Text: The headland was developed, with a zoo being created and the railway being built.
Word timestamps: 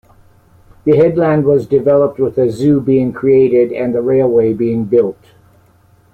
The 0.83 0.97
headland 0.97 1.45
was 1.45 1.67
developed, 1.67 2.17
with 2.19 2.39
a 2.39 2.49
zoo 2.49 2.81
being 2.81 3.13
created 3.13 3.71
and 3.71 3.93
the 3.93 4.01
railway 4.01 4.51
being 4.51 4.85
built. 4.85 5.27